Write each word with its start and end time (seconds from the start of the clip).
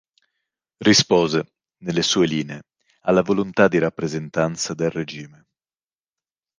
Rispose, 0.79 1.51
nelle 1.83 2.01
sue 2.01 2.25
linee, 2.25 2.63
alla 3.01 3.21
volontà 3.21 3.67
di 3.67 3.77
rappresentanza 3.77 4.73
del 4.73 4.89
regime. 4.89 5.45